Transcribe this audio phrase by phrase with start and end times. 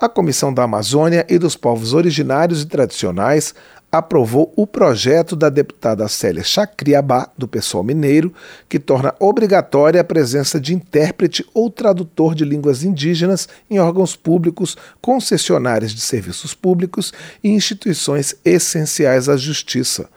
[0.00, 3.52] A Comissão da Amazônia e dos Povos Originários e Tradicionais
[3.90, 8.32] aprovou o projeto da deputada Célia Chacriabá, do Pessoal Mineiro,
[8.68, 14.76] que torna obrigatória a presença de intérprete ou tradutor de línguas indígenas em órgãos públicos,
[15.02, 20.08] concessionárias de serviços públicos e instituições essenciais à justiça.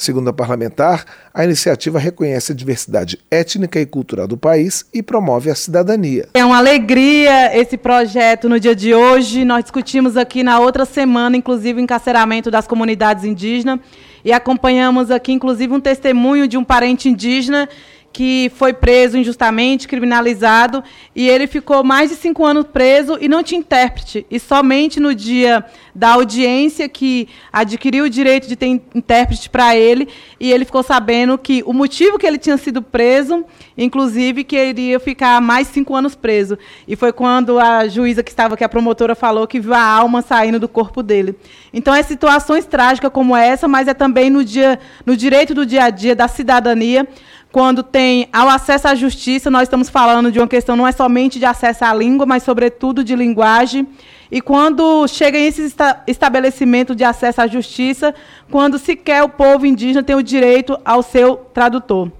[0.00, 1.04] Segundo a parlamentar,
[1.34, 6.26] a iniciativa reconhece a diversidade étnica e cultural do país e promove a cidadania.
[6.32, 9.44] É uma alegria esse projeto no dia de hoje.
[9.44, 13.78] Nós discutimos aqui na outra semana, inclusive, o encarceramento das comunidades indígenas
[14.24, 17.68] e acompanhamos aqui, inclusive, um testemunho de um parente indígena
[18.12, 20.82] que foi preso injustamente, criminalizado,
[21.14, 24.26] e ele ficou mais de cinco anos preso e não tinha intérprete.
[24.30, 30.08] E somente no dia da audiência que adquiriu o direito de ter intérprete para ele,
[30.40, 33.44] e ele ficou sabendo que o motivo que ele tinha sido preso,
[33.78, 36.58] inclusive, que ele iria ficar mais cinco anos preso.
[36.88, 40.20] E foi quando a juíza que estava aqui, a promotora, falou que viu a alma
[40.20, 41.36] saindo do corpo dele.
[41.72, 45.84] Então, é situações trágicas como essa, mas é também no, dia, no direito do dia
[45.84, 47.06] a dia, da cidadania,
[47.52, 51.38] quando tem ao acesso à justiça, nós estamos falando de uma questão não é somente
[51.38, 53.88] de acesso à língua, mas sobretudo de linguagem.
[54.30, 55.74] E quando chega esse
[56.06, 58.14] estabelecimento de acesso à justiça,
[58.50, 62.12] quando sequer o povo indígena tem o direito ao seu tradutor.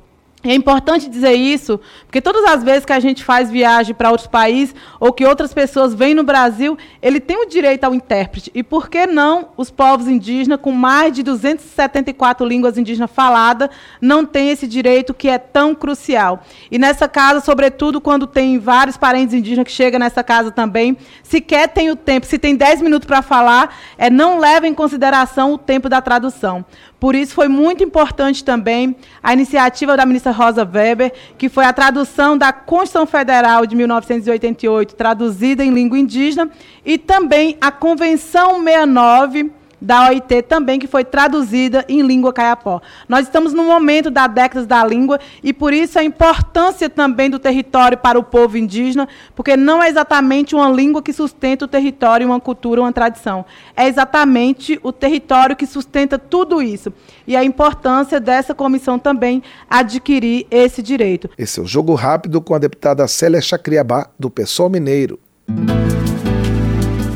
[0.42, 4.26] É importante dizer isso, porque todas as vezes que a gente faz viagem para outros
[4.26, 8.50] países ou que outras pessoas vêm no Brasil, ele tem o direito ao intérprete.
[8.54, 13.68] E por que não os povos indígenas, com mais de 274 línguas indígenas faladas,
[14.00, 16.42] não têm esse direito que é tão crucial?
[16.70, 21.68] E nessa casa, sobretudo quando tem vários parentes indígenas que chegam nessa casa também, sequer
[21.68, 25.58] tem o tempo, se tem 10 minutos para falar, é não leva em consideração o
[25.58, 26.64] tempo da tradução.
[27.00, 31.72] Por isso foi muito importante também a iniciativa da ministra Rosa Weber, que foi a
[31.72, 36.50] tradução da Constituição Federal de 1988, traduzida em língua indígena,
[36.84, 39.50] e também a Convenção 69
[39.80, 42.80] da OIT também, que foi traduzida em língua caiapó.
[43.08, 47.38] Nós estamos no momento da década da língua e por isso a importância também do
[47.38, 52.26] território para o povo indígena, porque não é exatamente uma língua que sustenta o território,
[52.26, 53.44] uma cultura, uma tradição.
[53.76, 56.92] É exatamente o território que sustenta tudo isso.
[57.26, 61.30] E a importância dessa comissão também adquirir esse direito.
[61.38, 65.18] Esse é o Jogo Rápido com a deputada Célia Chacriabá, do PSOL Mineiro.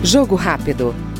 [0.02, 0.94] Jogo Rápido.